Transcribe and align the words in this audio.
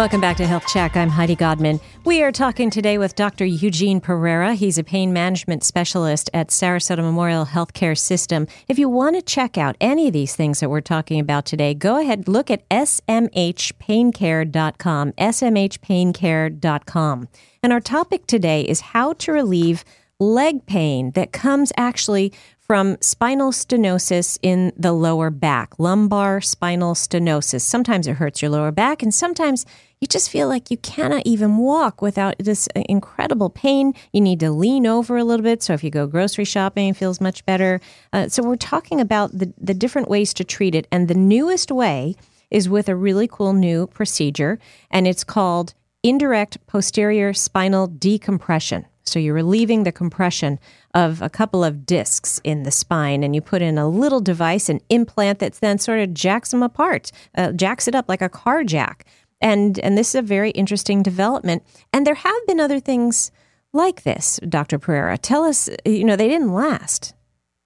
Welcome 0.00 0.22
back 0.22 0.38
to 0.38 0.46
Health 0.46 0.66
Check. 0.66 0.96
I'm 0.96 1.10
Heidi 1.10 1.36
Godman. 1.36 1.78
We 2.06 2.22
are 2.22 2.32
talking 2.32 2.70
today 2.70 2.96
with 2.96 3.14
Dr. 3.16 3.44
Eugene 3.44 4.00
Pereira. 4.00 4.54
He's 4.54 4.78
a 4.78 4.82
pain 4.82 5.12
management 5.12 5.62
specialist 5.62 6.30
at 6.32 6.48
Sarasota 6.48 7.02
Memorial 7.02 7.44
Healthcare 7.44 7.98
System. 7.98 8.46
If 8.66 8.78
you 8.78 8.88
want 8.88 9.16
to 9.16 9.22
check 9.22 9.58
out 9.58 9.76
any 9.78 10.06
of 10.06 10.14
these 10.14 10.34
things 10.34 10.60
that 10.60 10.70
we're 10.70 10.80
talking 10.80 11.20
about 11.20 11.44
today, 11.44 11.74
go 11.74 11.98
ahead 11.98 12.28
look 12.28 12.50
at 12.50 12.66
smhpaincare.com, 12.70 15.12
smhpaincare.com. 15.12 17.28
And 17.62 17.70
our 17.70 17.80
topic 17.80 18.26
today 18.26 18.62
is 18.62 18.80
how 18.80 19.12
to 19.12 19.32
relieve 19.32 19.84
leg 20.18 20.64
pain 20.64 21.10
that 21.10 21.32
comes 21.32 21.74
actually 21.76 22.32
from 22.70 22.96
spinal 23.00 23.50
stenosis 23.50 24.38
in 24.42 24.72
the 24.76 24.92
lower 24.92 25.28
back, 25.28 25.76
lumbar 25.76 26.40
spinal 26.40 26.94
stenosis. 26.94 27.62
Sometimes 27.62 28.06
it 28.06 28.14
hurts 28.14 28.40
your 28.42 28.50
lower 28.52 28.70
back, 28.70 29.02
and 29.02 29.12
sometimes 29.12 29.66
you 30.00 30.06
just 30.06 30.30
feel 30.30 30.46
like 30.46 30.70
you 30.70 30.76
cannot 30.76 31.26
even 31.26 31.56
walk 31.56 32.00
without 32.00 32.36
this 32.38 32.68
incredible 32.76 33.50
pain. 33.50 33.92
You 34.12 34.20
need 34.20 34.38
to 34.38 34.52
lean 34.52 34.86
over 34.86 35.16
a 35.16 35.24
little 35.24 35.42
bit. 35.42 35.64
So 35.64 35.72
if 35.72 35.82
you 35.82 35.90
go 35.90 36.06
grocery 36.06 36.44
shopping, 36.44 36.90
it 36.90 36.96
feels 36.96 37.20
much 37.20 37.44
better. 37.44 37.80
Uh, 38.12 38.28
so 38.28 38.40
we're 38.44 38.54
talking 38.54 39.00
about 39.00 39.36
the, 39.36 39.52
the 39.60 39.74
different 39.74 40.08
ways 40.08 40.32
to 40.34 40.44
treat 40.44 40.76
it. 40.76 40.86
And 40.92 41.08
the 41.08 41.14
newest 41.14 41.72
way 41.72 42.14
is 42.52 42.68
with 42.68 42.88
a 42.88 42.94
really 42.94 43.26
cool 43.26 43.52
new 43.52 43.88
procedure, 43.88 44.60
and 44.92 45.08
it's 45.08 45.24
called 45.24 45.74
indirect 46.04 46.64
posterior 46.68 47.34
spinal 47.34 47.88
decompression. 47.88 48.86
So 49.04 49.18
you're 49.18 49.34
relieving 49.34 49.84
the 49.84 49.92
compression 49.92 50.58
of 50.94 51.22
a 51.22 51.30
couple 51.30 51.64
of 51.64 51.86
discs 51.86 52.40
in 52.44 52.62
the 52.62 52.70
spine, 52.70 53.22
and 53.22 53.34
you 53.34 53.40
put 53.40 53.62
in 53.62 53.78
a 53.78 53.88
little 53.88 54.20
device, 54.20 54.68
an 54.68 54.80
implant 54.88 55.38
that 55.38 55.54
then 55.54 55.78
sort 55.78 56.00
of 56.00 56.14
jacks 56.14 56.50
them 56.50 56.62
apart, 56.62 57.10
uh, 57.36 57.52
jacks 57.52 57.88
it 57.88 57.94
up 57.94 58.08
like 58.08 58.22
a 58.22 58.28
car 58.28 58.64
jack. 58.64 59.06
And 59.40 59.78
and 59.78 59.96
this 59.96 60.10
is 60.10 60.16
a 60.16 60.22
very 60.22 60.50
interesting 60.50 61.02
development. 61.02 61.62
And 61.92 62.06
there 62.06 62.14
have 62.14 62.46
been 62.46 62.60
other 62.60 62.80
things 62.80 63.30
like 63.72 64.02
this, 64.02 64.38
Dr. 64.48 64.78
Pereira. 64.78 65.16
Tell 65.16 65.44
us, 65.44 65.68
you 65.84 66.04
know, 66.04 66.16
they 66.16 66.28
didn't 66.28 66.52
last. 66.52 67.14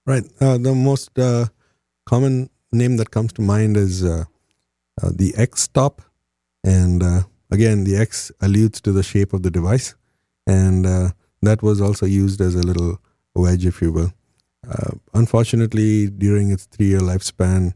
Right. 0.05 0.23
Uh, 0.39 0.57
the 0.57 0.75
most 0.75 1.17
uh, 1.17 1.47
common 2.05 2.49
name 2.71 2.97
that 2.97 3.11
comes 3.11 3.33
to 3.33 3.41
mind 3.41 3.75
is 3.75 4.03
uh, 4.03 4.25
uh, 5.01 5.09
the 5.13 5.33
X-STOP, 5.35 6.01
and 6.63 7.01
uh, 7.01 7.23
again, 7.51 7.83
the 7.83 7.97
X 7.97 8.31
alludes 8.41 8.79
to 8.81 8.91
the 8.91 9.03
shape 9.03 9.33
of 9.33 9.43
the 9.43 9.51
device, 9.51 9.95
and 10.45 10.85
that 11.47 11.63
was 11.63 11.81
also 11.81 12.05
used 12.05 12.41
as 12.41 12.55
a 12.55 12.63
little 12.63 12.99
wedge, 13.35 13.65
if 13.65 13.81
you 13.81 13.91
will. 13.91 14.11
Uh, 14.69 14.91
unfortunately, 15.13 16.09
during 16.09 16.51
its 16.51 16.65
three 16.65 16.87
year 16.87 16.99
lifespan, 16.99 17.73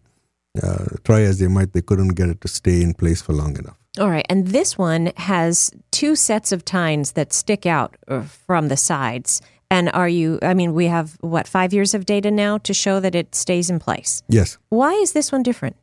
uh, 0.61 0.85
try 1.03 1.21
as 1.21 1.39
they 1.39 1.47
might, 1.47 1.73
they 1.73 1.81
couldn't 1.81 2.09
get 2.09 2.29
it 2.29 2.41
to 2.41 2.47
stay 2.47 2.81
in 2.81 2.93
place 2.93 3.21
for 3.21 3.33
long 3.33 3.57
enough. 3.57 3.77
All 3.99 4.09
right. 4.09 4.25
And 4.29 4.47
this 4.47 4.77
one 4.77 5.11
has 5.17 5.71
two 5.91 6.15
sets 6.15 6.51
of 6.51 6.63
tines 6.63 7.13
that 7.13 7.33
stick 7.33 7.65
out 7.65 7.97
uh, 8.07 8.21
from 8.21 8.67
the 8.67 8.77
sides. 8.77 9.41
And 9.71 9.89
are 9.93 10.09
you, 10.09 10.39
I 10.41 10.53
mean, 10.53 10.73
we 10.73 10.85
have 10.85 11.17
what, 11.21 11.47
five 11.47 11.73
years 11.73 11.93
of 11.93 12.05
data 12.05 12.31
now 12.31 12.57
to 12.59 12.73
show 12.73 12.99
that 12.99 13.13
it 13.13 13.35
stays 13.35 13.69
in 13.69 13.79
place? 13.79 14.23
Yes. 14.27 14.57
Why 14.69 14.93
is 14.93 15.13
this 15.13 15.31
one 15.31 15.43
different? 15.43 15.75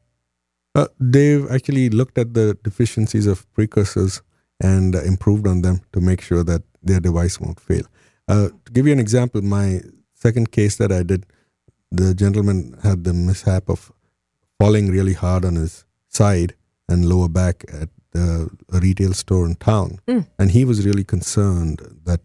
Uh, 0.75 0.89
they've 0.99 1.49
actually 1.51 1.89
looked 1.89 2.19
at 2.19 2.35
the 2.35 2.59
deficiencies 2.63 3.27
of 3.27 3.51
precursors 3.55 4.23
and 4.61 4.95
uh, 4.95 5.03
improved 5.03 5.47
on 5.47 5.63
them 5.63 5.83
to 5.93 6.01
make 6.01 6.21
sure 6.21 6.43
that 6.43 6.63
their 6.87 7.01
device 7.01 7.41
won't 7.41 7.61
fail. 7.61 7.85
Uh, 8.29 8.49
to 8.65 8.73
give 8.73 8.87
you 8.87 8.93
an 8.93 8.99
example, 8.99 9.43
my 9.43 9.81
second 10.15 10.51
case 10.51 10.77
that 10.77 10.91
I 10.91 11.03
did, 11.03 11.27
the 11.91 12.15
gentleman 12.15 12.77
had 12.83 13.05
the 13.05 13.13
mishap 13.13 13.69
of 13.69 13.93
falling 14.59 14.91
really 14.91 15.13
hard 15.13 15.45
on 15.45 15.57
his 15.57 15.85
side 16.09 16.55
and 16.89 17.09
lower 17.09 17.29
back 17.29 17.65
at 17.73 17.89
the, 18.13 18.51
a 18.73 18.81
retail 18.81 19.13
store 19.13 19.47
in 19.47 19.55
town. 19.57 20.01
Mm. 20.09 20.27
And 20.39 20.51
he 20.51 20.65
was 20.65 20.87
really 20.87 21.05
concerned 21.05 21.83
that 22.05 22.21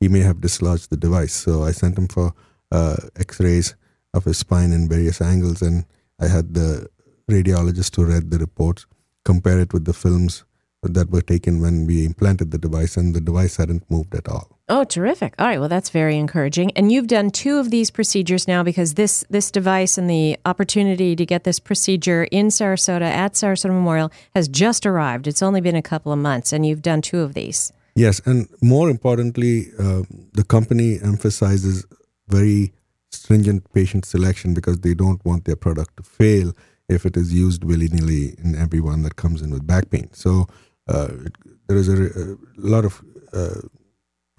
he 0.00 0.08
may 0.08 0.20
have 0.20 0.40
dislodged 0.40 0.90
the 0.90 0.96
device. 0.96 1.32
So 1.32 1.62
I 1.62 1.72
sent 1.72 1.96
him 1.96 2.08
for 2.08 2.34
uh, 2.70 2.96
x 3.16 3.40
rays 3.40 3.74
of 4.12 4.24
his 4.24 4.38
spine 4.38 4.72
in 4.72 4.88
various 4.88 5.20
angles. 5.20 5.62
And 5.62 5.84
I 6.20 6.28
had 6.28 6.54
the 6.54 6.88
radiologist 7.30 7.96
who 7.96 8.04
read 8.04 8.30
the 8.30 8.38
reports 8.38 8.86
compare 9.24 9.58
it 9.58 9.72
with 9.72 9.84
the 9.84 9.92
films 9.92 10.44
that 10.82 11.10
were 11.10 11.22
taken 11.22 11.60
when 11.60 11.86
we 11.86 12.04
implanted 12.04 12.50
the 12.50 12.58
device, 12.58 12.96
and 12.96 13.14
the 13.14 13.20
device 13.20 13.56
hadn't 13.56 13.90
moved 13.90 14.14
at 14.14 14.28
all. 14.28 14.58
Oh, 14.68 14.84
terrific! 14.84 15.34
All 15.38 15.46
right, 15.46 15.60
well, 15.60 15.68
that's 15.68 15.90
very 15.90 16.16
encouraging. 16.18 16.72
And 16.76 16.90
you've 16.90 17.06
done 17.06 17.30
two 17.30 17.58
of 17.58 17.70
these 17.70 17.90
procedures 17.90 18.48
now 18.48 18.62
because 18.62 18.94
this 18.94 19.24
this 19.30 19.50
device 19.50 19.96
and 19.98 20.10
the 20.10 20.38
opportunity 20.44 21.14
to 21.16 21.26
get 21.26 21.44
this 21.44 21.58
procedure 21.58 22.24
in 22.24 22.48
Sarasota 22.48 23.02
at 23.02 23.34
Sarasota 23.34 23.70
Memorial 23.70 24.10
has 24.34 24.48
just 24.48 24.86
arrived. 24.86 25.26
It's 25.26 25.42
only 25.42 25.60
been 25.60 25.76
a 25.76 25.82
couple 25.82 26.12
of 26.12 26.18
months, 26.18 26.52
and 26.52 26.66
you've 26.66 26.82
done 26.82 27.02
two 27.02 27.20
of 27.20 27.34
these. 27.34 27.72
Yes, 27.94 28.20
and 28.26 28.48
more 28.60 28.90
importantly, 28.90 29.68
uh, 29.78 30.02
the 30.34 30.44
company 30.44 30.98
emphasizes 31.02 31.86
very 32.28 32.72
stringent 33.10 33.72
patient 33.72 34.04
selection 34.04 34.52
because 34.52 34.80
they 34.80 34.94
don't 34.94 35.24
want 35.24 35.44
their 35.44 35.56
product 35.56 35.96
to 35.96 36.02
fail 36.02 36.52
if 36.88 37.06
it 37.06 37.16
is 37.16 37.32
used 37.32 37.64
willy 37.64 37.88
nilly 37.88 38.34
in 38.44 38.54
everyone 38.54 39.02
that 39.02 39.16
comes 39.16 39.42
in 39.42 39.50
with 39.50 39.66
back 39.66 39.90
pain. 39.90 40.08
So 40.12 40.46
there 40.86 41.76
is 41.76 41.88
a, 41.88 42.32
a 42.32 42.36
lot 42.56 42.84
of 42.84 43.02
uh, 43.32 43.60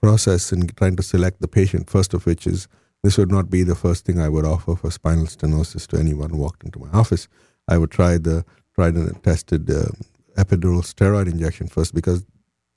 process 0.02 0.52
in 0.52 0.68
trying 0.68 0.96
to 0.96 1.03
select 1.03 1.41
the 1.41 1.47
patient. 1.47 1.90
First 1.90 2.13
of 2.13 2.25
which 2.25 2.47
is 2.47 2.68
this 3.03 3.18
would 3.18 3.31
not 3.31 3.50
be 3.50 3.63
the 3.63 3.75
first 3.75 4.06
thing 4.06 4.19
I 4.19 4.30
would 4.30 4.46
offer 4.46 4.75
for 4.75 4.91
spinal 4.91 5.25
stenosis 5.25 5.88
to 5.88 5.97
anyone 5.97 6.30
who 6.31 6.38
walked 6.38 6.63
into 6.63 6.80
my 6.80 6.90
office. 6.90 7.28
I 7.68 7.78
would 7.78 7.91
try 7.91 8.18
the 8.18 8.46
tried 8.75 8.96
and 8.96 9.24
tested 9.24 9.69
uh, 9.69 9.85
epidural 10.38 10.84
steroid 10.84 11.31
injection 11.31 11.68
first 11.68 11.96
because, 11.96 12.25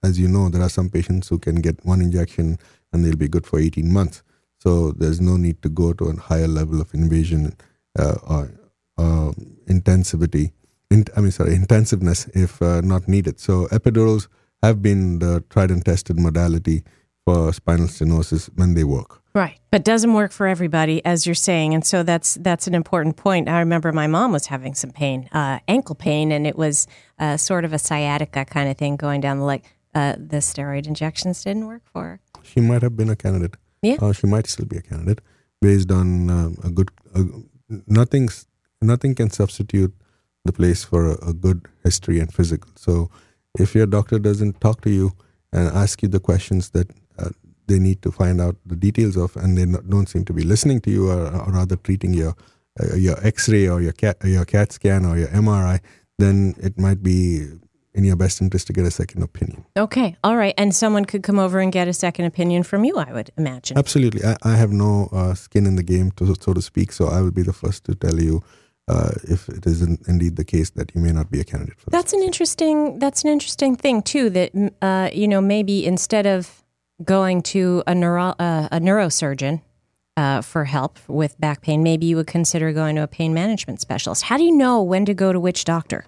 as 0.03 0.19
you 0.19 0.29
know, 0.29 0.49
there 0.49 0.63
are 0.63 0.69
some 0.69 0.89
patients 0.89 1.29
who 1.29 1.39
can 1.39 1.57
get 1.57 1.85
one 1.85 2.01
injection 2.01 2.59
and 2.93 3.05
they'll 3.05 3.17
be 3.17 3.29
good 3.29 3.47
for 3.47 3.59
18 3.59 3.93
months. 3.93 4.23
So 4.59 4.93
there's 4.93 5.21
no 5.21 5.37
need 5.37 5.63
to 5.63 5.69
go 5.69 5.93
to 5.93 6.05
a 6.07 6.17
higher 6.17 6.49
level 6.49 6.81
of 6.81 6.93
invasion 6.95 7.55
uh, 7.99 8.17
or 8.23 8.51
uh, 8.99 9.33
intensivity 9.67 10.53
in, 10.91 11.05
I 11.17 11.21
mean, 11.21 11.31
sorry, 11.31 11.55
intensiveness 11.55 12.27
if 12.35 12.61
uh, 12.61 12.81
not 12.81 13.09
needed. 13.09 13.41
So 13.41 13.67
epidurals 13.69 14.29
have 14.63 14.83
been 14.83 15.21
the 15.21 15.43
tried 15.49 15.71
and 15.71 15.85
tested 15.85 16.19
modality 16.19 16.83
for 17.25 17.53
spinal 17.53 17.87
stenosis 17.87 18.51
when 18.57 18.75
they 18.75 18.85
work. 18.85 19.23
Right, 19.33 19.61
but 19.71 19.85
doesn't 19.85 20.13
work 20.13 20.33
for 20.33 20.49
everybody, 20.49 21.05
as 21.05 21.25
you're 21.25 21.37
saying, 21.37 21.73
and 21.73 21.87
so 21.87 22.03
that's 22.03 22.35
that's 22.41 22.67
an 22.67 22.75
important 22.75 23.17
point. 23.17 23.49
I 23.49 23.61
remember 23.61 23.93
my 23.93 24.09
mom 24.09 24.33
was 24.33 24.47
having 24.47 24.75
some 24.75 24.91
pain, 24.91 25.29
uh, 25.31 25.61
ankle 25.69 25.95
pain, 25.95 26.33
and 26.33 26.49
it 26.49 26.59
was 26.59 26.89
uh, 27.21 27.37
sort 27.37 27.65
of 27.65 27.73
a 27.73 27.79
sciatica 27.79 28.45
kind 28.45 28.69
of 28.69 28.77
thing 28.77 28.97
going 28.97 29.21
down 29.21 29.39
the 29.39 29.45
leg. 29.45 29.63
Uh, 29.95 30.15
the 30.15 30.39
steroid 30.39 30.89
injections 30.89 31.45
didn't 31.45 31.67
work 31.69 31.83
for 31.93 32.03
her. 32.03 32.21
She 32.43 32.61
might 32.61 32.83
have 32.83 32.97
been 32.97 33.09
a 33.09 33.15
candidate. 33.15 33.55
Yeah, 33.83 33.99
uh, 34.01 34.13
she 34.13 34.27
might 34.27 34.49
still 34.49 34.67
be 34.67 34.79
a 34.79 34.83
candidate 34.83 35.21
based 35.61 35.93
on 35.93 36.29
um, 36.29 36.57
a 36.65 36.71
good. 36.71 36.91
nothing, 37.87 38.31
nothing 38.83 39.15
can 39.15 39.31
substitute 39.31 39.95
the 40.45 40.53
place 40.53 40.85
for 40.85 41.07
a, 41.07 41.29
a 41.31 41.33
good 41.33 41.67
history 41.85 42.19
and 42.19 42.33
physical. 42.33 42.71
So 42.77 43.11
if 43.59 43.75
your 43.75 43.87
doctor 43.87 44.19
doesn't 44.19 44.61
talk 44.61 44.81
to 44.83 44.91
you 44.91 45.13
and 45.53 45.69
ask 45.69 46.03
you 46.03 46.09
the 46.09 46.21
questions 46.21 46.71
that 46.71 46.91
uh, 47.19 47.31
they 47.67 47.79
need 47.79 48.03
to 48.03 48.11
find 48.11 48.41
out 48.41 48.57
the 48.67 48.77
details 48.77 49.17
of, 49.17 49.37
and 49.37 49.57
they 49.57 49.65
not, 49.65 49.89
don't 49.89 50.09
seem 50.09 50.25
to 50.25 50.33
be 50.33 50.43
listening 50.43 50.81
to 50.83 50.91
you, 50.91 51.11
or, 51.11 51.27
or 51.27 51.53
rather 51.53 51.77
treating 51.77 52.15
your 52.15 52.35
uh, 52.81 52.95
your 52.95 53.17
X-ray 53.27 53.69
or 53.69 53.81
your 53.81 53.93
CAT, 53.93 54.17
your 54.25 54.45
CAT 54.45 54.73
scan 54.73 55.05
or 55.05 55.19
your 55.19 55.29
MRI, 55.29 55.81
then 56.19 56.55
it 56.59 56.79
might 56.79 57.03
be 57.03 57.49
in 57.95 58.05
your 58.05 58.15
best 58.15 58.41
interest 58.41 58.69
to 58.69 58.73
get 58.73 58.85
a 58.85 58.91
second 58.91 59.23
opinion. 59.23 59.65
Okay, 59.77 60.17
all 60.23 60.37
right, 60.37 60.55
and 60.57 60.75
someone 60.75 61.05
could 61.05 61.23
come 61.25 61.39
over 61.39 61.59
and 61.59 61.73
get 61.73 61.89
a 61.89 61.93
second 61.93 62.27
opinion 62.27 62.63
from 62.63 62.85
you. 62.85 62.97
I 62.97 63.13
would 63.13 63.31
imagine. 63.37 63.77
Absolutely, 63.77 64.25
I, 64.25 64.37
I 64.43 64.55
have 64.57 64.71
no 64.71 65.09
uh, 65.13 65.35
skin 65.35 65.67
in 65.67 65.77
the 65.77 65.83
game, 65.83 66.13
to, 66.13 66.35
so 66.41 66.55
to 66.55 66.63
speak. 66.63 66.93
So 66.93 67.09
I 67.09 67.21
will 67.21 67.33
be 67.33 67.43
the 67.43 67.53
first 67.53 67.85
to 67.85 67.95
tell 67.95 68.21
you 68.21 68.43
uh, 68.91 69.13
if 69.23 69.49
it 69.49 69.65
is 69.67 69.83
in, 69.83 69.99
indeed 70.09 70.35
the 70.37 70.45
case 70.45 70.71
that 70.71 70.93
you 70.95 71.01
may 71.01 71.13
not 71.13 71.31
be 71.31 71.41
a 71.41 71.45
candidate 71.45 71.79
for 71.79 71.91
that's 71.91 72.13
an 72.13 72.23
interesting 72.23 72.99
that's 72.99 73.23
an 73.23 73.31
interesting 73.31 73.77
thing 73.77 74.03
too 74.03 74.29
that 74.31 74.51
uh, 74.83 75.09
you 75.13 75.29
know 75.29 75.41
maybe 75.41 75.87
instead 75.87 76.27
of 76.27 76.63
going 77.05 77.41
to 77.41 77.83
a 77.87 77.95
neuro 77.95 78.35
uh, 78.39 78.69
a 78.73 78.81
neurosurgeon 78.81 79.63
uh, 80.17 80.41
for 80.43 80.65
help 80.65 80.99
with 81.09 81.41
back 81.41 81.63
pain 81.63 81.83
maybe 81.83 82.05
you 82.07 82.17
would 82.17 82.27
consider 82.27 82.73
going 82.73 82.97
to 82.97 83.03
a 83.03 83.09
pain 83.09 83.33
management 83.33 83.81
specialist. 83.81 84.25
How 84.25 84.37
do 84.37 84.45
you 84.45 84.53
know 84.53 84.83
when 84.83 85.05
to 85.07 85.15
go 85.15 85.33
to 85.33 85.41
which 85.41 85.65
doctor? 85.65 86.05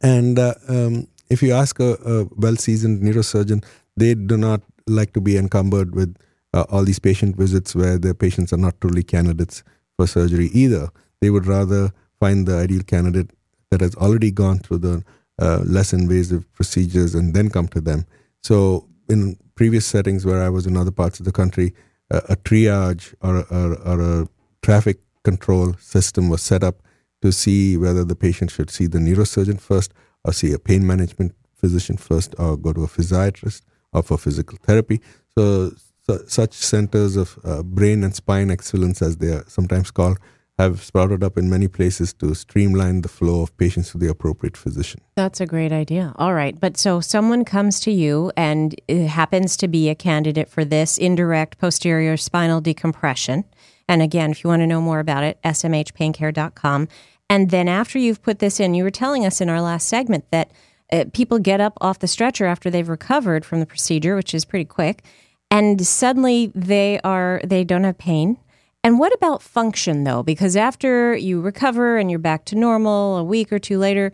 And 0.00 0.38
uh, 0.38 0.54
um, 0.68 1.08
if 1.28 1.42
you 1.42 1.52
ask 1.52 1.80
a, 1.80 1.94
a 2.06 2.28
well 2.36 2.56
seasoned 2.56 3.02
neurosurgeon 3.02 3.64
they 3.96 4.14
do 4.14 4.36
not 4.36 4.62
like 4.86 5.12
to 5.12 5.20
be 5.20 5.36
encumbered 5.36 5.94
with 5.94 6.16
uh, 6.54 6.64
all 6.70 6.84
these 6.84 6.98
patient 6.98 7.36
visits 7.36 7.74
where 7.74 7.98
the 7.98 8.14
patients 8.14 8.52
are 8.52 8.62
not 8.66 8.80
truly 8.80 9.02
candidates 9.02 9.62
for 9.96 10.06
surgery 10.06 10.50
either 10.52 10.88
they 11.20 11.30
would 11.30 11.46
rather 11.46 11.92
find 12.18 12.46
the 12.46 12.56
ideal 12.56 12.82
candidate 12.82 13.30
that 13.70 13.80
has 13.80 13.94
already 13.96 14.30
gone 14.30 14.58
through 14.58 14.78
the 14.78 15.04
uh, 15.40 15.62
less 15.64 15.92
invasive 15.92 16.50
procedures 16.52 17.14
and 17.14 17.34
then 17.34 17.48
come 17.48 17.68
to 17.68 17.80
them. 17.80 18.04
So, 18.42 18.86
in 19.08 19.36
previous 19.54 19.86
settings 19.86 20.24
where 20.24 20.42
I 20.42 20.48
was 20.48 20.66
in 20.66 20.76
other 20.76 20.90
parts 20.90 21.18
of 21.18 21.24
the 21.24 21.32
country, 21.32 21.74
uh, 22.10 22.20
a 22.28 22.36
triage 22.36 23.14
or, 23.22 23.46
or, 23.50 23.74
or 23.80 24.22
a 24.22 24.28
traffic 24.62 24.98
control 25.24 25.74
system 25.74 26.28
was 26.28 26.42
set 26.42 26.62
up 26.62 26.82
to 27.22 27.32
see 27.32 27.76
whether 27.76 28.04
the 28.04 28.16
patient 28.16 28.50
should 28.50 28.70
see 28.70 28.86
the 28.86 28.98
neurosurgeon 28.98 29.60
first 29.60 29.92
or 30.24 30.32
see 30.32 30.52
a 30.52 30.58
pain 30.58 30.86
management 30.86 31.34
physician 31.54 31.96
first 31.96 32.34
or 32.38 32.56
go 32.56 32.72
to 32.72 32.84
a 32.84 32.86
physiatrist 32.86 33.62
or 33.92 34.02
for 34.02 34.16
physical 34.18 34.58
therapy. 34.62 35.00
So, 35.36 35.72
so 36.02 36.18
such 36.26 36.54
centers 36.54 37.16
of 37.16 37.38
uh, 37.44 37.62
brain 37.62 38.02
and 38.04 38.14
spine 38.14 38.50
excellence, 38.50 39.02
as 39.02 39.16
they 39.18 39.28
are 39.28 39.44
sometimes 39.46 39.90
called, 39.90 40.18
have 40.62 40.82
sprouted 40.82 41.22
up 41.22 41.38
in 41.38 41.48
many 41.48 41.68
places 41.68 42.12
to 42.14 42.34
streamline 42.34 43.02
the 43.02 43.08
flow 43.08 43.42
of 43.42 43.56
patients 43.56 43.90
to 43.90 43.98
the 43.98 44.08
appropriate 44.08 44.56
physician. 44.56 45.00
That's 45.16 45.40
a 45.40 45.46
great 45.46 45.72
idea. 45.72 46.12
All 46.16 46.34
right. 46.34 46.58
But 46.58 46.76
so 46.76 47.00
someone 47.00 47.44
comes 47.44 47.80
to 47.80 47.90
you 47.90 48.32
and 48.36 48.74
happens 48.88 49.56
to 49.58 49.68
be 49.68 49.88
a 49.88 49.94
candidate 49.94 50.48
for 50.48 50.64
this 50.64 50.98
indirect 50.98 51.58
posterior 51.58 52.16
spinal 52.16 52.60
decompression. 52.60 53.44
And 53.88 54.02
again, 54.02 54.30
if 54.30 54.44
you 54.44 54.48
want 54.48 54.60
to 54.60 54.66
know 54.66 54.80
more 54.80 55.00
about 55.00 55.24
it, 55.24 55.38
smhpaincare.com. 55.42 56.88
And 57.28 57.50
then 57.50 57.68
after 57.68 57.98
you've 57.98 58.22
put 58.22 58.40
this 58.40 58.60
in, 58.60 58.74
you 58.74 58.84
were 58.84 58.90
telling 58.90 59.24
us 59.24 59.40
in 59.40 59.48
our 59.48 59.60
last 59.60 59.88
segment 59.88 60.24
that 60.30 60.50
uh, 60.92 61.04
people 61.12 61.38
get 61.38 61.60
up 61.60 61.78
off 61.80 62.00
the 62.00 62.08
stretcher 62.08 62.46
after 62.46 62.70
they've 62.70 62.88
recovered 62.88 63.44
from 63.44 63.60
the 63.60 63.66
procedure, 63.66 64.16
which 64.16 64.34
is 64.34 64.44
pretty 64.44 64.64
quick, 64.64 65.04
and 65.50 65.86
suddenly 65.86 66.50
they 66.54 67.00
are 67.04 67.40
they 67.44 67.64
don't 67.64 67.84
have 67.84 67.98
pain 67.98 68.38
and 68.82 68.98
what 68.98 69.12
about 69.14 69.42
function 69.42 70.04
though? 70.04 70.22
Because 70.22 70.56
after 70.56 71.14
you 71.16 71.40
recover 71.40 71.98
and 71.98 72.10
you're 72.10 72.18
back 72.18 72.44
to 72.46 72.56
normal 72.56 73.18
a 73.18 73.24
week 73.24 73.52
or 73.52 73.58
two 73.58 73.78
later, 73.78 74.12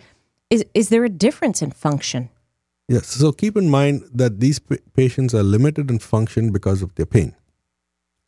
is, 0.51 0.65
is 0.75 0.89
there 0.89 1.05
a 1.05 1.09
difference 1.09 1.63
in 1.63 1.71
function? 1.71 2.31
Yes. 2.89 3.09
So 3.09 3.33
keep 3.33 3.57
in 3.57 3.69
mind 3.69 4.09
that 4.15 4.41
these 4.41 4.59
p- 4.59 4.79
patients 4.95 5.35
are 5.35 5.43
limited 5.43 5.91
in 5.91 5.99
function 5.99 6.53
because 6.53 6.83
of 6.83 6.95
their 6.95 7.07
pain. 7.07 7.35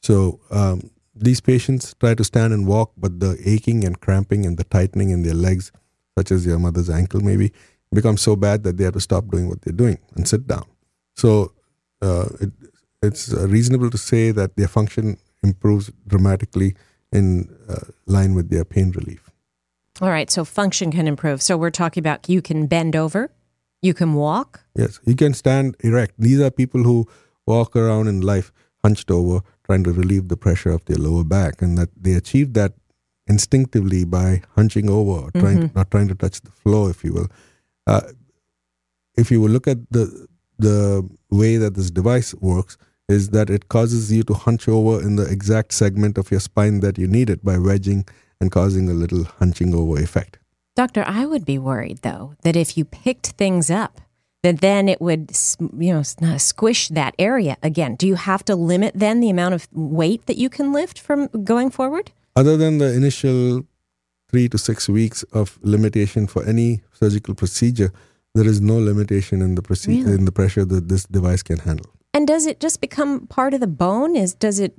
So 0.02 0.40
um, 0.50 0.90
these 1.14 1.40
patients 1.40 1.94
try 1.98 2.14
to 2.14 2.24
stand 2.24 2.52
and 2.52 2.66
walk, 2.66 2.92
but 2.96 3.20
the 3.20 3.40
aching 3.44 3.84
and 3.84 4.00
cramping 4.00 4.46
and 4.46 4.56
the 4.56 4.64
tightening 4.64 5.10
in 5.10 5.22
their 5.22 5.34
legs, 5.34 5.70
such 6.16 6.32
as 6.32 6.46
your 6.46 6.58
mother's 6.58 6.90
ankle 6.90 7.20
maybe, 7.20 7.52
becomes 7.92 8.20
so 8.20 8.36
bad 8.36 8.64
that 8.64 8.76
they 8.76 8.84
have 8.84 8.94
to 8.94 9.00
stop 9.00 9.28
doing 9.28 9.48
what 9.48 9.62
they're 9.62 9.72
doing 9.72 9.98
and 10.14 10.28
sit 10.28 10.46
down. 10.46 10.66
So 11.16 11.52
uh, 12.02 12.28
it, 12.40 12.50
it's 13.02 13.28
reasonable 13.32 13.90
to 13.90 13.98
say 13.98 14.30
that 14.32 14.56
their 14.56 14.68
function 14.68 15.18
improves 15.42 15.90
dramatically 16.06 16.74
in 17.12 17.48
uh, 17.68 17.76
line 18.06 18.34
with 18.34 18.50
their 18.50 18.64
pain 18.64 18.90
relief. 18.90 19.30
All 20.00 20.10
right, 20.10 20.30
so 20.30 20.44
function 20.44 20.92
can 20.92 21.08
improve. 21.08 21.42
So 21.42 21.56
we're 21.56 21.70
talking 21.70 22.00
about 22.00 22.28
you 22.28 22.40
can 22.40 22.66
bend 22.66 22.94
over, 22.94 23.30
you 23.82 23.94
can 23.94 24.14
walk. 24.14 24.60
Yes, 24.76 25.00
you 25.04 25.16
can 25.16 25.34
stand 25.34 25.76
erect. 25.80 26.14
These 26.18 26.40
are 26.40 26.50
people 26.50 26.84
who 26.84 27.08
walk 27.46 27.74
around 27.74 28.08
in 28.08 28.20
life 28.20 28.52
hunched 28.84 29.10
over, 29.10 29.40
trying 29.64 29.84
to 29.84 29.92
relieve 29.92 30.28
the 30.28 30.36
pressure 30.36 30.70
of 30.70 30.84
their 30.84 30.98
lower 30.98 31.24
back, 31.24 31.62
and 31.62 31.76
that 31.78 31.88
they 32.00 32.12
achieve 32.12 32.52
that 32.54 32.74
instinctively 33.26 34.04
by 34.04 34.42
hunching 34.54 34.88
over, 34.88 35.30
trying 35.32 35.58
mm-hmm. 35.58 35.68
to, 35.68 35.74
not 35.74 35.90
trying 35.90 36.08
to 36.08 36.14
touch 36.14 36.40
the 36.40 36.50
floor, 36.50 36.90
if 36.90 37.02
you 37.04 37.12
will. 37.12 37.28
Uh, 37.86 38.02
if 39.16 39.30
you 39.30 39.40
will 39.40 39.50
look 39.50 39.66
at 39.66 39.78
the 39.90 40.28
the 40.58 41.08
way 41.30 41.56
that 41.56 41.74
this 41.74 41.90
device 41.90 42.34
works, 42.34 42.76
is 43.08 43.30
that 43.30 43.48
it 43.48 43.68
causes 43.68 44.12
you 44.12 44.22
to 44.24 44.34
hunch 44.34 44.68
over 44.68 45.00
in 45.00 45.16
the 45.16 45.24
exact 45.24 45.72
segment 45.72 46.18
of 46.18 46.30
your 46.30 46.40
spine 46.40 46.80
that 46.80 46.98
you 46.98 47.06
need 47.06 47.30
it 47.30 47.44
by 47.44 47.58
wedging 47.58 48.06
and 48.40 48.52
causing 48.52 48.88
a 48.88 48.94
little 48.94 49.24
hunching 49.24 49.74
over 49.74 50.00
effect. 50.00 50.38
Doctor, 50.76 51.02
I 51.06 51.26
would 51.26 51.44
be 51.44 51.58
worried 51.58 51.98
though 52.02 52.34
that 52.42 52.54
if 52.54 52.76
you 52.76 52.84
picked 52.84 53.28
things 53.28 53.70
up, 53.70 54.00
that 54.42 54.60
then 54.60 54.88
it 54.88 55.00
would 55.00 55.36
you 55.76 55.92
know 56.20 56.36
squish 56.36 56.88
that 56.88 57.14
area 57.18 57.56
again. 57.62 57.96
Do 57.96 58.06
you 58.06 58.14
have 58.14 58.44
to 58.44 58.54
limit 58.54 58.92
then 58.94 59.20
the 59.20 59.30
amount 59.30 59.54
of 59.54 59.66
weight 59.72 60.26
that 60.26 60.36
you 60.36 60.48
can 60.48 60.72
lift 60.72 61.00
from 61.00 61.26
going 61.44 61.70
forward? 61.70 62.12
Other 62.36 62.56
than 62.56 62.78
the 62.78 62.94
initial 62.94 63.66
3 64.28 64.48
to 64.50 64.58
6 64.58 64.88
weeks 64.90 65.24
of 65.32 65.58
limitation 65.62 66.26
for 66.26 66.44
any 66.44 66.82
surgical 66.92 67.34
procedure, 67.34 67.92
there 68.34 68.46
is 68.46 68.60
no 68.60 68.78
limitation 68.78 69.42
in 69.42 69.56
the 69.56 69.62
procedure 69.62 70.04
really? 70.04 70.18
in 70.18 70.24
the 70.26 70.32
pressure 70.32 70.64
that 70.64 70.88
this 70.88 71.04
device 71.04 71.42
can 71.42 71.58
handle. 71.58 71.90
And 72.14 72.26
does 72.26 72.46
it 72.46 72.58
just 72.58 72.80
become 72.80 73.26
part 73.26 73.54
of 73.54 73.60
the 73.60 73.66
bone? 73.66 74.16
Is 74.16 74.34
does 74.34 74.58
it 74.58 74.74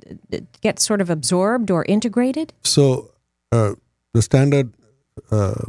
get 0.61 0.79
sort 0.79 1.01
of 1.01 1.09
absorbed 1.09 1.71
or 1.71 1.85
integrated? 1.85 2.53
So 2.63 3.11
uh, 3.51 3.75
the 4.13 4.21
standard 4.21 4.73
uh, 5.31 5.63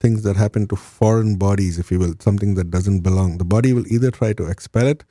things 0.00 0.22
that 0.22 0.36
happen 0.36 0.66
to 0.68 0.76
foreign 0.76 1.36
bodies, 1.36 1.78
if 1.78 1.90
you 1.90 1.98
will, 1.98 2.14
something 2.20 2.54
that 2.54 2.70
doesn't 2.70 3.00
belong, 3.00 3.38
the 3.38 3.44
body 3.44 3.72
will 3.72 3.86
either 3.88 4.10
try 4.10 4.32
to 4.34 4.46
expel 4.46 4.86
it. 4.86 5.04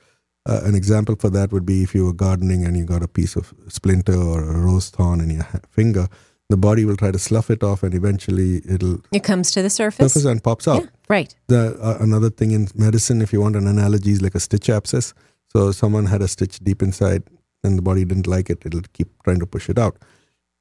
Uh, 0.48 0.60
an 0.62 0.76
example 0.76 1.16
for 1.16 1.28
that 1.28 1.52
would 1.52 1.66
be 1.66 1.82
if 1.82 1.92
you 1.92 2.04
were 2.04 2.12
gardening 2.12 2.64
and 2.64 2.76
you 2.76 2.84
got 2.84 3.02
a 3.02 3.08
piece 3.08 3.34
of 3.34 3.52
splinter 3.68 4.14
or 4.16 4.48
a 4.48 4.58
rose 4.58 4.90
thorn 4.90 5.20
in 5.20 5.30
your 5.30 5.46
finger. 5.68 6.06
The 6.48 6.56
body 6.56 6.84
will 6.84 6.96
try 6.96 7.10
to 7.10 7.18
slough 7.18 7.50
it 7.50 7.64
off, 7.64 7.82
and 7.82 7.92
eventually 7.92 8.62
it'll 8.68 9.00
it 9.10 9.24
comes 9.24 9.50
to 9.50 9.62
the 9.62 9.70
surface, 9.70 10.12
surface 10.12 10.24
and 10.24 10.40
pops 10.40 10.68
out. 10.68 10.82
Yeah, 10.82 10.88
right. 11.08 11.34
The 11.48 11.76
uh, 11.82 11.96
another 11.98 12.30
thing 12.30 12.52
in 12.52 12.68
medicine, 12.76 13.20
if 13.20 13.32
you 13.32 13.40
want 13.40 13.56
an 13.56 13.66
analogy, 13.66 14.12
is 14.12 14.22
like 14.22 14.36
a 14.36 14.38
stitch 14.38 14.70
abscess 14.70 15.12
so 15.56 15.72
someone 15.72 16.04
had 16.04 16.20
a 16.20 16.28
stitch 16.28 16.58
deep 16.58 16.82
inside 16.82 17.22
and 17.64 17.78
the 17.78 17.82
body 17.82 18.04
didn't 18.04 18.26
like 18.26 18.50
it, 18.50 18.66
it'll 18.66 18.82
keep 18.92 19.08
trying 19.22 19.40
to 19.40 19.46
push 19.46 19.70
it 19.70 19.78
out. 19.78 19.96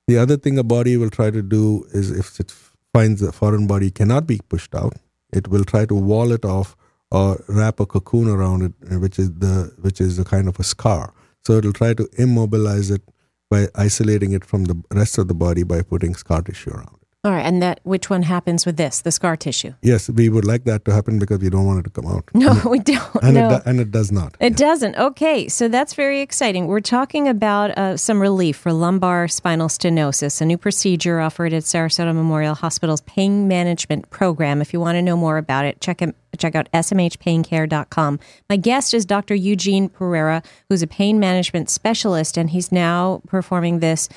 The 0.07 0.17
other 0.17 0.37
thing 0.37 0.57
a 0.57 0.63
body 0.63 0.95
will 0.95 1.09
try 1.09 1.31
to 1.31 1.41
do 1.41 1.85
is 1.93 2.11
if 2.11 2.39
it 2.39 2.53
finds 2.93 3.21
a 3.21 3.33
foreign 3.33 3.67
body 3.67 3.91
cannot 3.91 4.25
be 4.25 4.39
pushed 4.47 4.73
out, 4.73 4.93
it 5.33 5.49
will 5.49 5.65
try 5.65 5.85
to 5.85 5.93
wall 5.93 6.31
it 6.31 6.45
off 6.45 6.77
or 7.11 7.43
wrap 7.49 7.81
a 7.81 7.85
cocoon 7.85 8.29
around 8.29 8.61
it, 8.61 8.73
uh, 8.89 8.99
which 8.99 9.19
is 9.19 9.33
the 9.33 9.73
which 9.81 9.99
is 9.99 10.17
a 10.17 10.23
kind 10.23 10.47
of 10.47 10.57
a 10.61 10.63
scar. 10.63 11.13
So 11.43 11.57
it'll 11.57 11.73
try 11.73 11.93
to 11.93 12.07
immobilize 12.17 12.89
it 12.89 13.01
by 13.49 13.67
isolating 13.75 14.31
it 14.31 14.45
from 14.45 14.63
the 14.63 14.81
rest 14.91 15.17
of 15.17 15.27
the 15.27 15.33
body 15.33 15.63
by 15.63 15.81
putting 15.81 16.15
scar 16.15 16.41
tissue 16.41 16.71
around 16.71 16.95
it. 17.01 17.04
All 17.25 17.31
right, 17.31 17.43
and 17.43 17.59
that 17.63 17.79
which 17.81 18.07
one 18.07 18.21
happens 18.21 18.67
with 18.67 18.77
this, 18.77 19.01
the 19.01 19.11
scar 19.11 19.35
tissue? 19.35 19.73
Yes, 19.81 20.11
we 20.11 20.29
would 20.29 20.45
like 20.45 20.65
that 20.65 20.85
to 20.85 20.93
happen 20.93 21.17
because 21.17 21.39
we 21.39 21.49
don't 21.49 21.65
want 21.65 21.79
it 21.79 21.83
to 21.85 21.89
come 21.89 22.05
out. 22.05 22.23
No, 22.35 22.53
we 22.69 22.77
don't. 22.77 23.01
And, 23.23 23.33
no. 23.33 23.47
it, 23.49 23.63
do, 23.63 23.69
and 23.69 23.79
it 23.79 23.89
does 23.89 24.11
not. 24.11 24.35
It 24.39 24.51
yeah. 24.51 24.57
doesn't. 24.57 24.95
Okay, 24.95 25.47
so 25.47 25.67
that's 25.67 25.95
very 25.95 26.21
exciting. 26.21 26.67
We're 26.67 26.81
talking 26.81 27.27
about 27.27 27.75
uh, 27.79 27.97
some 27.97 28.21
relief 28.21 28.57
for 28.57 28.71
lumbar 28.71 29.27
spinal 29.27 29.69
stenosis, 29.69 30.39
a 30.39 30.45
new 30.45 30.59
procedure 30.59 31.19
offered 31.19 31.51
at 31.51 31.63
Sarasota 31.63 32.13
Memorial 32.13 32.53
Hospital's 32.53 33.01
pain 33.01 33.47
management 33.47 34.07
program. 34.11 34.61
If 34.61 34.71
you 34.71 34.79
want 34.79 34.97
to 34.97 35.01
know 35.01 35.17
more 35.17 35.39
about 35.39 35.65
it, 35.65 35.81
check 35.81 36.03
it 36.03 36.15
check 36.37 36.53
out 36.53 36.69
smhpaincare.com. 36.73 38.19
My 38.49 38.57
guest 38.57 38.93
is 38.93 39.05
Dr. 39.05 39.33
Eugene 39.33 39.89
Pereira, 39.89 40.43
who's 40.69 40.83
a 40.83 40.87
pain 40.87 41.19
management 41.19 41.71
specialist, 41.71 42.37
and 42.37 42.51
he's 42.51 42.73
now 42.73 43.21
performing 43.25 43.79
this, 43.79 44.09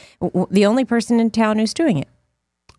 the 0.51 0.67
only 0.67 0.85
person 0.85 1.21
in 1.21 1.31
town 1.31 1.59
who's 1.59 1.73
doing 1.73 1.97
it 1.97 2.09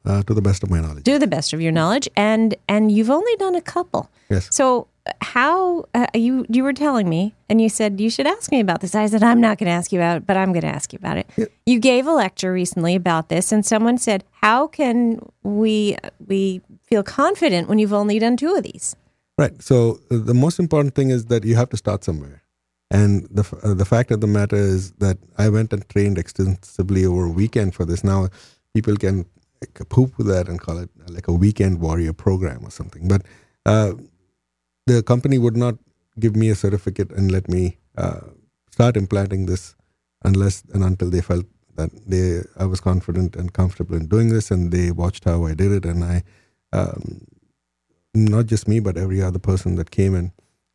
uh, 0.05 0.23
to 0.23 0.33
the 0.33 0.41
best 0.41 0.63
of 0.63 0.69
my 0.69 0.79
knowledge. 0.79 1.03
To 1.05 1.19
the 1.19 1.27
best 1.27 1.53
of 1.53 1.61
your 1.61 1.71
knowledge, 1.71 2.07
and 2.15 2.55
and 2.67 2.91
you've 2.91 3.09
only 3.09 3.35
done 3.37 3.55
a 3.55 3.61
couple. 3.61 4.09
Yes. 4.29 4.47
So 4.51 4.87
how 5.21 5.85
uh, 5.93 6.07
you 6.13 6.45
you 6.49 6.63
were 6.63 6.73
telling 6.73 7.09
me, 7.09 7.35
and 7.49 7.61
you 7.61 7.69
said 7.69 7.99
you 7.99 8.09
should 8.09 8.27
ask 8.27 8.51
me 8.51 8.59
about 8.59 8.81
this. 8.81 8.95
I 8.95 9.05
said 9.07 9.23
I'm 9.23 9.41
not 9.41 9.57
going 9.57 9.67
to 9.67 9.73
ask 9.73 9.91
you 9.91 9.99
about 9.99 10.17
it, 10.17 10.27
but 10.27 10.37
I'm 10.37 10.51
going 10.51 10.61
to 10.61 10.67
ask 10.67 10.93
you 10.93 10.97
about 10.97 11.17
it. 11.17 11.29
Yeah. 11.37 11.45
You 11.65 11.79
gave 11.79 12.07
a 12.07 12.11
lecture 12.11 12.51
recently 12.53 12.95
about 12.95 13.29
this, 13.29 13.51
and 13.51 13.65
someone 13.65 13.97
said, 13.97 14.23
"How 14.31 14.67
can 14.67 15.19
we 15.43 15.97
we 16.27 16.61
feel 16.83 17.03
confident 17.03 17.69
when 17.69 17.79
you've 17.79 17.93
only 17.93 18.19
done 18.19 18.37
two 18.37 18.53
of 18.55 18.63
these?" 18.63 18.95
Right. 19.37 19.61
So 19.61 19.99
uh, 20.11 20.17
the 20.17 20.33
most 20.33 20.59
important 20.59 20.95
thing 20.95 21.09
is 21.09 21.25
that 21.25 21.43
you 21.43 21.55
have 21.55 21.69
to 21.69 21.77
start 21.77 22.03
somewhere. 22.03 22.43
And 22.91 23.27
the 23.29 23.45
uh, 23.63 23.73
the 23.73 23.85
fact 23.85 24.11
of 24.11 24.21
the 24.21 24.27
matter 24.27 24.57
is 24.57 24.91
that 24.93 25.17
I 25.37 25.49
went 25.49 25.73
and 25.73 25.87
trained 25.89 26.17
extensively 26.17 27.05
over 27.05 27.25
a 27.25 27.29
weekend 27.29 27.75
for 27.75 27.85
this. 27.85 28.03
Now 28.03 28.29
people 28.73 28.95
can 28.95 29.25
like 29.61 29.89
poop 29.89 30.17
with 30.17 30.27
that 30.27 30.47
and 30.47 30.59
call 30.59 30.77
it 30.77 30.89
like 31.07 31.27
a 31.27 31.33
weekend 31.33 31.79
warrior 31.79 32.13
program 32.13 32.65
or 32.65 32.71
something. 32.71 33.07
But 33.07 33.23
uh, 33.65 33.93
the 34.87 35.03
company 35.03 35.37
would 35.37 35.57
not 35.57 35.75
give 36.19 36.35
me 36.35 36.49
a 36.49 36.55
certificate 36.55 37.11
and 37.11 37.31
let 37.31 37.47
me 37.49 37.77
uh, 37.97 38.21
start 38.71 38.97
implanting 38.97 39.45
this 39.45 39.75
unless 40.23 40.63
and 40.73 40.83
until 40.83 41.09
they 41.09 41.21
felt 41.21 41.45
that 41.79 41.91
they 42.05 42.41
I 42.57 42.65
was 42.65 42.81
confident 42.81 43.35
and 43.35 43.53
comfortable 43.53 43.95
in 43.95 44.07
doing 44.07 44.29
this, 44.29 44.51
and 44.51 44.71
they 44.71 44.91
watched 44.91 45.23
how 45.23 45.45
I 45.45 45.53
did 45.53 45.71
it, 45.71 45.85
and 45.85 46.03
I, 46.03 46.23
um, 46.73 47.25
not 48.13 48.45
just 48.47 48.67
me, 48.67 48.79
but 48.79 48.97
every 48.97 49.21
other 49.21 49.39
person 49.39 49.75
that 49.75 49.91
came 49.91 50.15
in. 50.15 50.31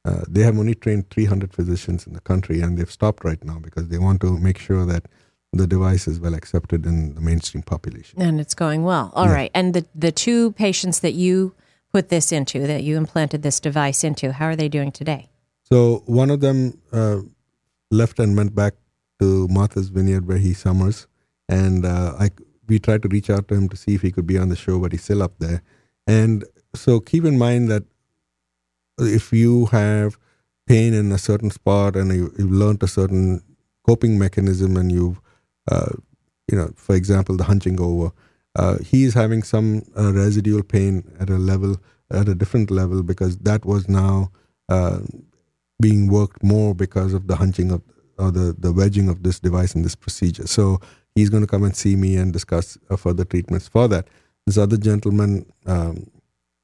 Uh, 0.07 0.23
they 0.29 0.43
have 0.43 0.59
only 0.59 0.75
trained 0.75 1.09
300 1.11 1.55
physicians 1.55 2.07
in 2.07 2.13
the 2.13 2.21
country, 2.21 2.61
and 2.61 2.77
they've 2.77 2.91
stopped 2.91 3.25
right 3.25 3.43
now 3.43 3.59
because 3.59 3.89
they 3.89 3.99
want 3.99 4.21
to 4.21 4.39
make 4.39 4.59
sure 4.59 4.85
that 4.85 5.07
the 5.55 5.67
device 5.67 6.09
is 6.09 6.21
well 6.21 6.35
accepted 6.35 6.87
in 6.87 7.15
the 7.15 7.21
mainstream 7.21 7.63
population. 7.63 8.21
And 8.21 8.41
it's 8.41 8.55
going 8.55 8.83
well. 8.83 9.13
All 9.15 9.27
yeah. 9.27 9.33
right. 9.33 9.51
And 9.55 9.75
the, 9.75 9.87
the 9.95 10.13
two 10.13 10.53
patients 10.53 11.01
that 11.01 11.13
you 11.13 11.55
put 11.93 12.09
this 12.09 12.33
into, 12.33 12.67
that 12.67 12.83
you 12.83 12.97
implanted 12.97 13.43
this 13.43 13.61
device 13.61 14.05
into, 14.05 14.33
how 14.33 14.47
are 14.47 14.57
they 14.57 14.69
doing 14.69 14.91
today? 14.91 15.29
So 15.63 16.03
one 16.07 16.31
of 16.31 16.41
them 16.41 16.81
uh, 16.93 17.21
left 17.91 18.19
and 18.19 18.37
went 18.37 18.55
back 18.55 18.75
to 19.21 19.49
Martha's 19.49 19.89
Vineyard 19.89 20.27
where 20.27 20.39
he 20.39 20.55
summers. 20.55 21.07
And 21.49 21.85
uh, 21.87 22.15
I, 22.19 22.31
we 22.69 22.79
tried 22.79 23.03
to 23.03 23.09
reach 23.09 23.31
out 23.31 23.49
to 23.49 23.55
him 23.55 23.69
to 23.69 23.77
see 23.77 23.95
if 23.95 24.03
he 24.03 24.11
could 24.11 24.27
be 24.27 24.39
on 24.39 24.49
the 24.49 24.57
show, 24.57 24.79
but 24.79 24.93
he's 24.93 25.05
still 25.05 25.23
up 25.23 25.39
there. 25.39 25.63
And 26.07 26.45
so 26.75 27.01
keep 27.01 27.25
in 27.25 27.39
mind 27.39 27.71
that 27.71 27.85
if 28.99 29.33
you 29.33 29.67
have 29.67 30.19
pain 30.67 30.95
in 30.95 31.13
a 31.13 31.19
certain 31.19 31.51
spot 31.51 31.97
and 31.97 32.13
you, 32.13 32.35
have 32.39 32.51
learned 32.51 32.83
a 32.83 32.89
certain 32.89 33.43
coping 33.87 34.19
mechanism 34.19 34.77
and 34.77 34.91
you've 34.91 35.21
you 36.51 36.57
know, 36.59 36.71
for 36.77 36.95
example, 36.95 37.37
the 37.37 37.45
hunching 37.45 37.81
over. 37.81 38.13
Uh, 38.57 38.79
he 38.79 39.05
is 39.05 39.15
having 39.15 39.43
some 39.43 39.83
uh, 39.99 40.13
residual 40.13 40.63
pain 40.63 41.03
at 41.19 41.29
a 41.29 41.39
level, 41.39 41.77
at 42.11 42.29
a 42.29 42.35
different 42.35 42.71
level, 42.71 43.03
because 43.03 43.37
that 43.39 43.65
was 43.65 43.89
now 43.89 44.31
uh, 44.69 45.01
being 45.81 46.09
worked 46.09 46.43
more 46.43 46.75
because 46.75 47.13
of 47.13 47.27
the 47.27 47.37
hunching 47.37 47.73
of 47.73 47.83
or 48.17 48.31
the, 48.31 48.55
the 48.57 48.73
wedging 48.73 49.09
of 49.09 49.25
this 49.25 49.41
device 49.41 49.75
in 49.75 49.83
this 49.83 49.97
procedure. 49.97 50.47
So 50.47 50.81
he's 51.15 51.31
going 51.31 51.43
to 51.43 51.49
come 51.49 51.65
and 51.65 51.75
see 51.75 51.97
me 51.97 52.17
and 52.17 52.33
discuss 52.33 52.79
uh, 52.89 52.97
further 52.97 53.25
treatments 53.25 53.67
for 53.67 53.89
that. 53.89 54.09
This 54.47 54.57
other 54.57 54.77
gentleman 54.77 55.47
um, 55.67 56.11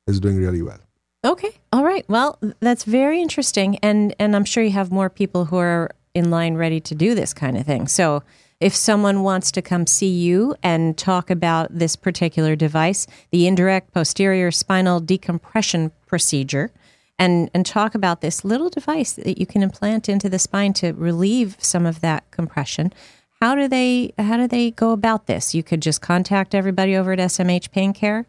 is 0.06 0.20
doing 0.20 0.36
really 0.36 0.62
well. 0.62 0.78
Okay. 1.24 1.52
All 1.72 1.84
right. 1.84 2.08
Well, 2.08 2.38
that's 2.60 2.84
very 2.84 3.20
interesting. 3.20 3.78
And, 3.78 4.14
and 4.18 4.36
I'm 4.36 4.44
sure 4.44 4.62
you 4.62 4.70
have 4.70 4.90
more 4.92 5.10
people 5.10 5.46
who 5.46 5.56
are 5.56 5.90
in 6.14 6.30
line 6.30 6.54
ready 6.54 6.80
to 6.80 6.94
do 6.94 7.14
this 7.14 7.34
kind 7.34 7.56
of 7.56 7.66
thing. 7.66 7.88
So 7.88 8.22
if 8.60 8.74
someone 8.74 9.22
wants 9.22 9.50
to 9.52 9.62
come 9.62 9.86
see 9.86 10.10
you 10.10 10.54
and 10.62 10.96
talk 10.96 11.30
about 11.30 11.68
this 11.70 11.96
particular 11.96 12.54
device, 12.54 13.06
the 13.30 13.46
indirect 13.46 13.92
posterior 13.92 14.50
spinal 14.50 15.00
decompression 15.00 15.90
procedure, 16.06 16.70
and, 17.18 17.50
and 17.52 17.66
talk 17.66 17.94
about 17.94 18.20
this 18.20 18.44
little 18.44 18.70
device 18.70 19.12
that 19.12 19.38
you 19.38 19.46
can 19.46 19.62
implant 19.62 20.08
into 20.08 20.28
the 20.28 20.38
spine 20.38 20.72
to 20.74 20.92
relieve 20.92 21.56
some 21.58 21.84
of 21.86 22.00
that 22.00 22.30
compression. 22.30 22.92
How 23.40 23.54
do 23.54 23.68
they 23.68 24.12
how 24.18 24.36
do 24.36 24.46
they 24.46 24.70
go 24.70 24.92
about 24.92 25.26
this? 25.26 25.54
You 25.54 25.62
could 25.62 25.80
just 25.80 26.02
contact 26.02 26.54
everybody 26.54 26.94
over 26.96 27.12
at 27.12 27.18
SMH 27.18 27.70
Pain 27.70 27.94
Care. 27.94 28.26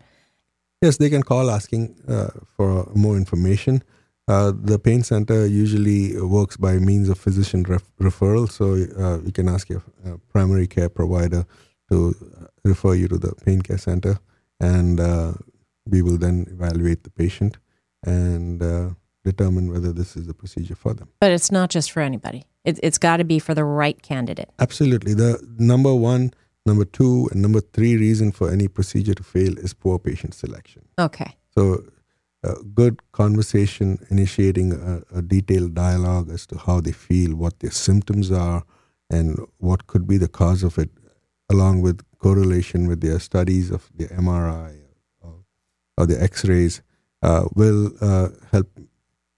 Yes, 0.82 0.98
they 0.98 1.10
can 1.10 1.22
call 1.24 1.50
asking 1.50 1.96
uh, 2.08 2.30
for 2.56 2.90
more 2.96 3.18
information. 3.18 3.84
Uh, 4.32 4.54
the 4.72 4.80
pain 4.80 5.04
center 5.04 5.46
usually 5.46 6.16
works 6.22 6.56
by 6.56 6.74
means 6.78 7.10
of 7.10 7.18
physician 7.18 7.64
ref- 7.64 7.92
referral, 8.00 8.50
so 8.50 8.66
uh, 9.04 9.20
you 9.26 9.34
can 9.34 9.50
ask 9.50 9.68
your 9.68 9.84
uh, 10.06 10.16
primary 10.30 10.68
care 10.68 10.88
provider 10.88 11.46
to 11.90 12.16
uh, 12.40 12.46
refer 12.64 12.94
you 12.94 13.10
to 13.10 13.18
the 13.18 13.34
pain 13.46 13.62
care 13.62 13.78
center, 13.78 14.18
and 14.62 15.02
uh, 15.02 15.34
we 15.86 16.02
will 16.02 16.18
then 16.18 16.48
evaluate 16.50 17.04
the 17.04 17.10
patient 17.10 17.58
and 18.06 18.64
determine 19.26 19.70
whether 19.74 19.92
this 19.92 20.16
is 20.16 20.28
the 20.28 20.34
procedure 20.34 20.76
for 20.76 20.94
them. 20.94 21.10
But 21.20 21.32
it's 21.32 21.52
not 21.52 21.70
just 21.70 21.92
for 21.92 22.00
anybody. 22.00 22.46
It, 22.64 22.80
it's 22.82 22.98
got 22.98 23.18
to 23.18 23.26
be 23.26 23.38
for 23.38 23.54
the 23.54 23.66
right 23.66 24.02
candidate. 24.02 24.50
Absolutely. 24.60 25.14
The 25.14 25.46
number 25.58 25.94
one, 25.94 26.32
number 26.66 26.86
two, 26.86 27.28
and 27.32 27.42
number 27.42 27.60
three 27.60 27.98
reason 27.98 28.32
for 28.32 28.50
any 28.50 28.70
procedure 28.70 29.14
to 29.14 29.24
fail 29.24 29.58
is 29.58 29.74
poor 29.74 30.00
patient 30.00 30.36
selection. 30.36 30.84
Okay. 30.98 31.36
So, 31.54 31.84
a 32.44 32.56
good 32.74 33.00
conversation, 33.12 34.00
initiating 34.10 34.74
a, 34.74 35.18
a 35.18 35.22
detailed 35.22 35.74
dialogue 35.74 36.30
as 36.30 36.46
to 36.48 36.58
how 36.58 36.82
they 36.82 36.92
feel, 36.92 37.36
what 37.36 37.60
their 37.60 37.72
symptoms 37.72 38.32
are, 38.32 38.64
and 39.10 39.40
what 39.58 39.88
could 39.88 40.08
be 40.08 40.18
the 40.18 40.28
cause 40.28 40.64
of 40.64 40.78
it, 40.78 40.90
along 41.50 41.82
with 41.82 42.02
correlation 42.18 42.88
with 42.88 43.02
their 43.02 43.20
studies 43.20 43.70
of 43.70 43.90
the 43.96 44.08
MRI 44.08 44.80
or, 45.22 45.44
or 45.98 46.06
the 46.06 46.22
X 46.22 46.46
rays, 46.46 46.82
uh, 47.22 47.46
will 47.56 47.92
uh, 48.02 48.30
help 48.52 48.68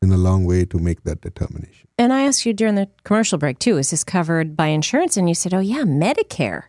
in 0.01 0.11
a 0.11 0.17
long 0.17 0.45
way 0.45 0.65
to 0.65 0.77
make 0.77 1.03
that 1.03 1.21
determination. 1.21 1.87
And 1.97 2.11
I 2.13 2.23
asked 2.23 2.45
you 2.45 2.53
during 2.53 2.75
the 2.75 2.89
commercial 3.03 3.37
break 3.37 3.59
too, 3.59 3.77
is 3.77 3.91
this 3.91 4.03
covered 4.03 4.55
by 4.55 4.67
insurance? 4.67 5.17
And 5.17 5.27
you 5.27 5.35
said, 5.35 5.53
oh, 5.53 5.59
yeah, 5.59 5.83
Medicare 5.83 6.63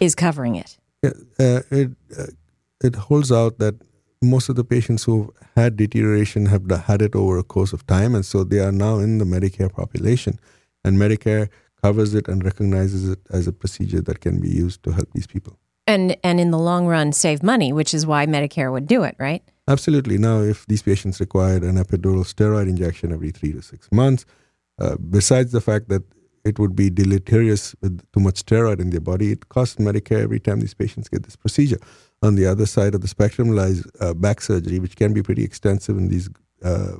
is 0.00 0.14
covering 0.14 0.56
it. 0.56 0.78
Yeah, 1.02 1.10
uh, 1.38 1.60
it, 1.70 1.90
uh, 2.18 2.26
it 2.82 2.96
holds 2.96 3.30
out 3.30 3.58
that 3.58 3.74
most 4.22 4.48
of 4.48 4.56
the 4.56 4.64
patients 4.64 5.04
who've 5.04 5.30
had 5.56 5.76
deterioration 5.76 6.46
have 6.46 6.70
had 6.70 7.02
it 7.02 7.14
over 7.14 7.38
a 7.38 7.42
course 7.42 7.72
of 7.72 7.86
time. 7.86 8.14
And 8.14 8.24
so 8.24 8.44
they 8.44 8.60
are 8.60 8.72
now 8.72 8.98
in 8.98 9.18
the 9.18 9.24
Medicare 9.24 9.72
population. 9.72 10.38
And 10.84 10.96
Medicare 10.96 11.48
covers 11.82 12.14
it 12.14 12.28
and 12.28 12.44
recognizes 12.44 13.08
it 13.08 13.18
as 13.30 13.48
a 13.48 13.52
procedure 13.52 14.00
that 14.02 14.20
can 14.20 14.40
be 14.40 14.48
used 14.48 14.82
to 14.84 14.92
help 14.92 15.08
these 15.12 15.26
people. 15.26 15.58
And, 15.86 16.16
and 16.22 16.38
in 16.38 16.52
the 16.52 16.58
long 16.58 16.86
run, 16.86 17.12
save 17.12 17.42
money, 17.42 17.72
which 17.72 17.92
is 17.92 18.06
why 18.06 18.24
Medicare 18.26 18.70
would 18.70 18.86
do 18.86 19.02
it, 19.02 19.16
right? 19.18 19.42
Absolutely. 19.66 20.16
Now, 20.18 20.40
if 20.40 20.66
these 20.66 20.82
patients 20.82 21.18
required 21.20 21.62
an 21.64 21.76
epidural 21.76 22.24
steroid 22.24 22.68
injection 22.68 23.12
every 23.12 23.30
three 23.30 23.52
to 23.52 23.62
six 23.62 23.88
months, 23.90 24.24
uh, 24.80 24.96
besides 24.96 25.52
the 25.52 25.60
fact 25.60 25.88
that 25.88 26.02
it 26.44 26.58
would 26.58 26.74
be 26.74 26.90
deleterious 26.90 27.74
with 27.80 28.00
too 28.12 28.20
much 28.20 28.44
steroid 28.44 28.80
in 28.80 28.90
their 28.90 29.00
body, 29.00 29.32
it 29.32 29.48
costs 29.48 29.76
Medicare 29.76 30.22
every 30.22 30.40
time 30.40 30.60
these 30.60 30.74
patients 30.74 31.08
get 31.08 31.24
this 31.24 31.36
procedure. 31.36 31.78
On 32.22 32.36
the 32.36 32.46
other 32.46 32.66
side 32.66 32.94
of 32.94 33.00
the 33.00 33.08
spectrum 33.08 33.50
lies 33.50 33.84
uh, 34.00 34.14
back 34.14 34.40
surgery, 34.40 34.78
which 34.78 34.96
can 34.96 35.12
be 35.12 35.22
pretty 35.22 35.42
extensive 35.42 35.96
in 35.98 36.08
these 36.08 36.28
uh, 36.62 36.96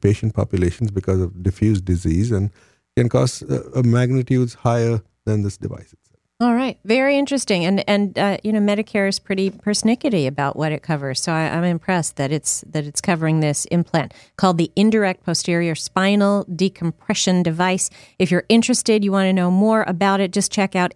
patient 0.00 0.34
populations 0.34 0.90
because 0.90 1.20
of 1.20 1.42
diffuse 1.42 1.80
disease 1.80 2.30
and 2.30 2.50
can 2.96 3.08
cost 3.08 3.42
a 3.42 3.82
magnitude 3.82 4.54
higher 4.54 5.02
than 5.24 5.42
this 5.42 5.56
device. 5.56 5.92
Itself. 5.92 6.04
All 6.40 6.54
right, 6.54 6.78
very 6.84 7.16
interesting, 7.16 7.64
and 7.64 7.88
and 7.88 8.18
uh, 8.18 8.38
you 8.42 8.52
know 8.52 8.58
Medicare 8.58 9.08
is 9.08 9.20
pretty 9.20 9.50
persnickety 9.50 10.26
about 10.26 10.56
what 10.56 10.72
it 10.72 10.82
covers. 10.82 11.20
So 11.20 11.32
I, 11.32 11.48
I'm 11.48 11.64
impressed 11.64 12.16
that 12.16 12.32
it's 12.32 12.62
that 12.68 12.84
it's 12.84 13.00
covering 13.00 13.40
this 13.40 13.64
implant 13.66 14.12
called 14.36 14.58
the 14.58 14.70
indirect 14.74 15.24
posterior 15.24 15.76
spinal 15.76 16.44
decompression 16.44 17.42
device. 17.44 17.88
If 18.18 18.30
you're 18.30 18.46
interested, 18.48 19.04
you 19.04 19.12
want 19.12 19.26
to 19.28 19.32
know 19.32 19.50
more 19.50 19.84
about 19.86 20.20
it, 20.20 20.32
just 20.32 20.50
check 20.50 20.74
out 20.74 20.92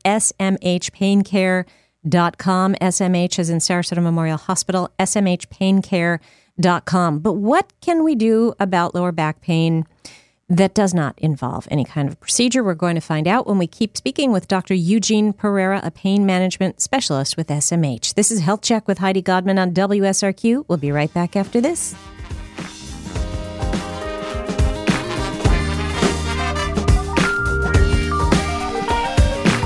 smhpaincare.com. 2.05 2.75
SMH 2.75 3.39
is 3.39 3.49
in 3.51 3.59
Sarasota 3.59 4.03
Memorial 4.03 4.39
Hospital. 4.39 4.91
smhpaincare.com. 4.99 7.19
But 7.21 7.35
what 7.35 7.73
can 7.81 8.03
we 8.05 8.15
do 8.15 8.55
about 8.59 8.95
lower 8.95 9.13
back 9.13 9.41
pain? 9.41 9.87
that 10.51 10.73
does 10.73 10.95
not 10.95 11.15
involve 11.19 11.69
any 11.71 11.85
kind 11.85 12.09
of 12.09 12.19
procedure. 12.21 12.65
We're 12.65 12.73
going 12.73 12.95
to 12.95 13.03
find 13.03 13.29
out 13.29 13.47
when 13.47 13.59
we 13.59 13.67
keep 13.67 13.99
speaking 13.99 14.33
with 14.33 14.49
Dr. 14.49 14.73
Eugene 14.73 15.35
Pereira, 15.35 15.79
a 15.85 15.91
pain 15.91 16.25
management 16.25 16.81
specialist 16.81 17.37
with 17.37 17.49
SMH. 17.49 18.15
This 18.15 18.31
is 18.31 18.41
Health 18.41 18.63
Check 18.63 18.89
with 18.89 18.97
Heidi 18.97 19.21
Godman 19.21 19.59
on 19.59 19.75
WSRQ. 19.75 20.65
We'll 20.67 20.79
be 20.79 20.91
right 20.91 21.13
back 21.13 21.37
after 21.37 21.61
this. 21.61 21.95